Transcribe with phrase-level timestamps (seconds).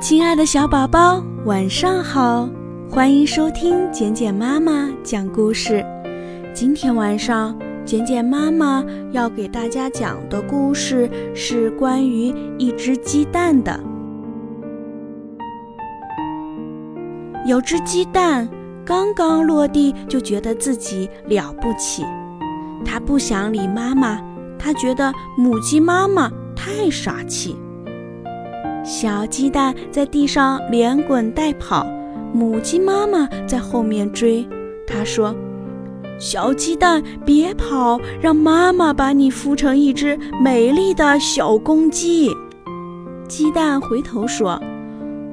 [0.00, 2.48] 亲爱的小宝宝，晚上好！
[2.88, 5.84] 欢迎收听简简妈妈讲故事。
[6.54, 7.54] 今天晚上，
[7.84, 8.82] 简简妈妈
[9.12, 13.78] 要给大家讲的故事是关于一只鸡蛋的。
[17.44, 18.48] 有只鸡蛋
[18.86, 22.06] 刚刚落地，就觉得自己了不起。
[22.86, 24.18] 它不想理妈妈，
[24.58, 27.54] 它觉得母鸡妈妈太傻气。
[28.92, 31.86] 小鸡蛋在地上连滚带跑，
[32.34, 34.44] 母鸡妈妈在后面追。
[34.84, 35.32] 它说
[36.18, 42.34] ：“小鸡蛋，别跑，让妈妈把你孵成一只美丽的小公鸡。”
[43.28, 44.60] 鸡蛋回头说：“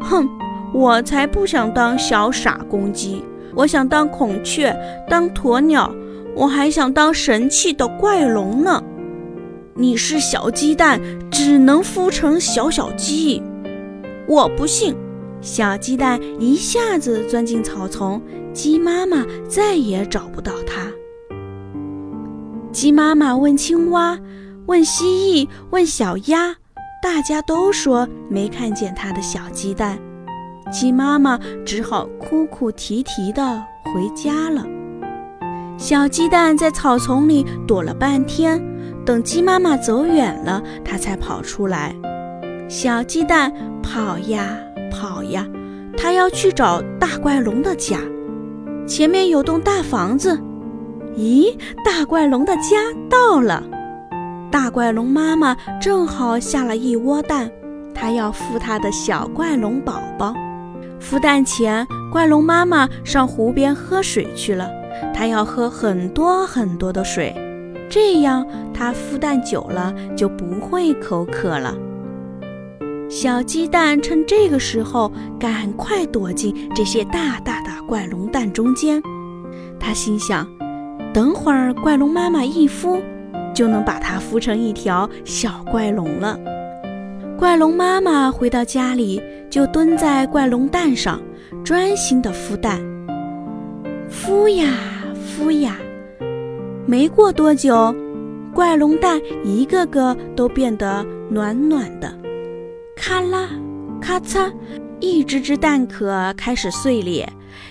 [0.00, 0.26] 哼，
[0.72, 3.22] 我才不想当小傻公鸡，
[3.54, 4.74] 我想当孔雀，
[5.10, 5.94] 当鸵鸟，
[6.34, 8.82] 我还想当神气的怪龙呢。”
[9.74, 13.42] 你是小鸡蛋，只能孵成小小鸡。
[14.26, 14.94] 我不信。
[15.40, 20.86] 小鸡蛋一下子钻进草丛，鸡妈妈再也找不到它。
[22.70, 24.16] 鸡妈妈问青蛙，
[24.66, 26.54] 问蜥蜴，问小鸭，
[27.02, 29.98] 大家都说没看见它的小鸡蛋。
[30.70, 33.42] 鸡妈妈只好哭哭啼啼地
[33.86, 34.64] 回家了。
[35.76, 38.62] 小鸡蛋在草丛里躲了半天。
[39.04, 41.94] 等鸡妈妈走远了，它才跑出来。
[42.68, 44.56] 小鸡蛋跑呀
[44.90, 45.46] 跑呀，
[45.96, 47.98] 它要去找大怪龙的家。
[48.86, 50.38] 前面有栋大房子，
[51.16, 52.78] 咦，大怪龙的家
[53.10, 53.62] 到了。
[54.50, 57.50] 大怪龙妈妈正好下了一窝蛋，
[57.94, 60.34] 它要孵它的小怪龙宝宝。
[61.00, 64.70] 孵蛋前，怪龙妈妈上湖边喝水去了，
[65.12, 67.34] 它要喝很多很多的水。
[67.92, 71.76] 这样，它孵蛋久了就不会口渴了。
[73.10, 79.02] 小鸡蛋趁这个时候赶快躲进这些大大的怪龙蛋中间。
[79.78, 80.48] 它心想：
[81.12, 82.98] 等会儿怪龙妈妈一孵，
[83.52, 86.40] 就能把它孵成一条小怪龙了。
[87.38, 91.20] 怪龙妈妈回到家里，就蹲在怪龙蛋上，
[91.62, 92.80] 专心地孵蛋。
[94.10, 94.72] 孵呀
[95.36, 95.76] 孵呀。
[96.86, 97.94] 没过多久，
[98.54, 102.12] 怪龙蛋一个个都变得暖暖的，
[102.96, 103.48] 咔啦
[104.00, 104.52] 咔嚓，
[105.00, 107.28] 一只只蛋壳开始碎裂，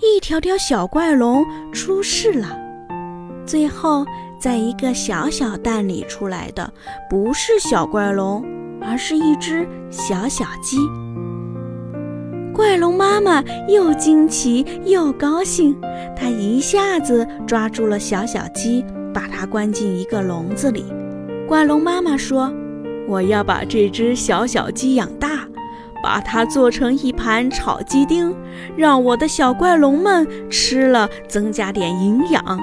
[0.00, 2.56] 一条条小怪龙出世了。
[3.44, 4.06] 最后，
[4.40, 6.72] 在一个小小蛋里出来的
[7.10, 8.44] 不是小怪龙，
[8.80, 10.78] 而是一只小小鸡。
[12.52, 15.74] 怪龙妈妈又惊奇又高兴，
[16.14, 20.84] 她一下子抓住了小小鸡，把它关进一个笼子里。
[21.48, 22.52] 怪龙妈妈说
[23.08, 25.48] ：“我要把这只小小鸡养大，
[26.02, 28.34] 把它做成一盘炒鸡丁，
[28.76, 32.58] 让我的小怪龙们吃了增加点营养。”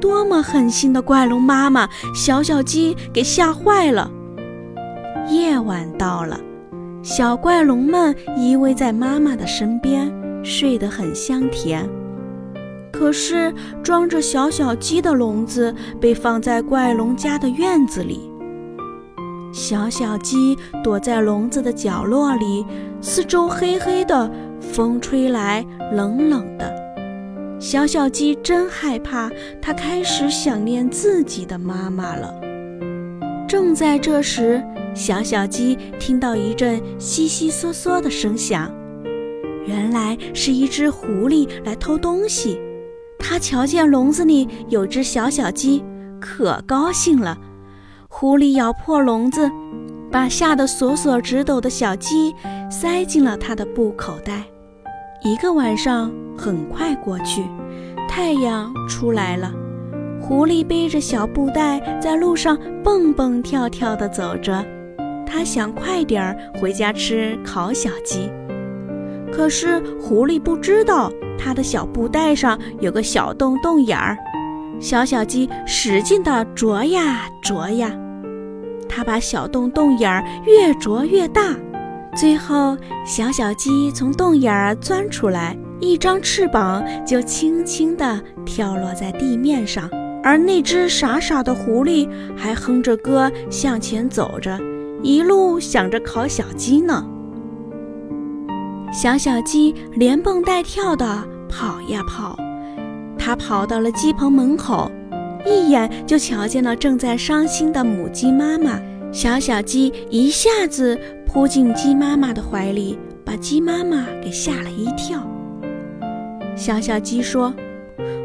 [0.00, 1.88] 多么狠心的怪龙妈妈！
[2.14, 4.10] 小小鸡给吓坏了。
[5.28, 6.38] 夜晚到了。
[7.08, 10.12] 小怪龙们依偎在妈妈的身边，
[10.42, 11.88] 睡得很香甜。
[12.92, 18.28] 可是，装着小小鸡的笼子被放在怪龙家的院子里。
[19.52, 22.66] 小小鸡躲在笼子的角落里，
[23.00, 24.28] 四周黑黑的，
[24.60, 26.74] 风吹来冷冷的。
[27.60, 29.30] 小小鸡真害怕，
[29.62, 32.34] 它开始想念自己的妈妈了。
[33.46, 34.60] 正在这时，
[34.96, 38.72] 小小鸡听到一阵悉悉嗦嗦的声响，
[39.66, 42.58] 原来是一只狐狸来偷东西。
[43.18, 45.84] 它瞧见笼子里有只小小鸡，
[46.18, 47.36] 可高兴了。
[48.08, 49.50] 狐狸咬破笼子，
[50.10, 52.34] 把吓得索索直抖的小鸡
[52.70, 54.44] 塞进了它的布口袋。
[55.22, 57.44] 一个晚上很快过去，
[58.08, 59.52] 太阳出来了。
[60.22, 64.64] 狐狸背着小布袋在路上蹦蹦跳跳地走着。
[65.26, 68.30] 他想快点儿回家吃烤小鸡，
[69.32, 74.16] 可是狐狸不知道他的小布袋上有个小洞洞眼儿，
[74.80, 77.92] 小小鸡使劲地啄呀啄呀，
[78.88, 81.54] 它把小洞洞眼儿越啄越大，
[82.14, 89.90] 最后小小鸡从洞眼儿钻出来，一张翅膀就轻轻地跳落在地面上，
[90.22, 94.58] 而那只傻傻的狐狸还哼着歌向前走着。
[95.02, 97.06] 一路想着烤小鸡呢，
[98.92, 101.04] 小小鸡连蹦带跳地
[101.48, 102.36] 跑呀跑，
[103.18, 104.90] 它跑到了鸡棚门口，
[105.44, 108.80] 一眼就瞧见了正在伤心的母鸡妈妈。
[109.12, 115.22] 小小鸡一下子扑进鸡妈妈的怀里，把鸡妈妈给吓了一跳。
[116.56, 117.54] 小小鸡说：“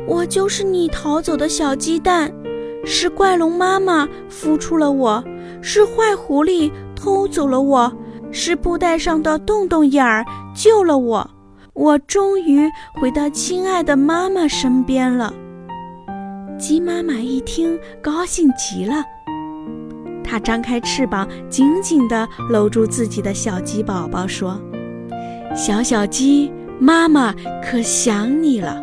[0.08, 2.34] 我就是你逃走的小鸡蛋，
[2.84, 5.24] 是怪龙妈妈孵出了我，
[5.62, 7.92] 是坏狐狸偷走了我，
[8.32, 11.30] 是布袋上的洞洞眼儿救了我，
[11.74, 12.70] 我终于
[13.00, 15.34] 回到亲爱的妈妈身边了。”
[16.60, 19.04] 鸡妈妈一听，高兴极了。
[20.24, 24.60] 它张开翅膀，紧紧地搂住自己的小鸡宝宝，说
[25.56, 27.34] ：“小小鸡，妈妈
[27.64, 28.82] 可想你了。”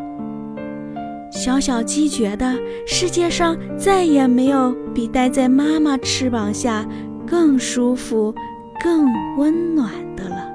[1.31, 2.55] 小小鸡觉得
[2.87, 6.87] 世界上再也没有比待在妈妈翅膀下
[7.27, 8.35] 更舒服、
[8.83, 10.49] 更温暖的了。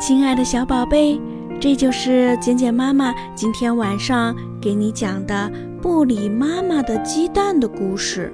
[0.00, 1.20] 亲爱的小宝贝，
[1.60, 5.50] 这就是简简妈妈今天晚上给你讲的。
[5.82, 8.32] 不理妈妈的鸡蛋的故事，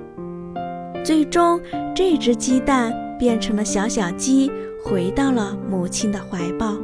[1.02, 1.58] 最终
[1.96, 4.52] 这只鸡蛋变成了小小鸡，
[4.84, 6.76] 回到了母亲的怀抱。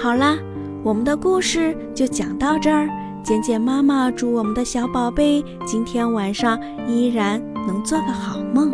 [0.00, 0.38] 好啦，
[0.84, 2.88] 我们的故事就讲到这儿。
[3.24, 8.70] 简简妈妈祝我们的小宝贝今天晚上依然能做个好梦，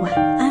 [0.00, 0.43] 晚安。